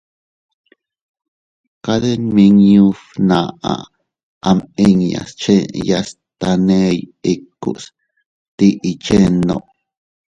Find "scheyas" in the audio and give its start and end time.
5.33-6.09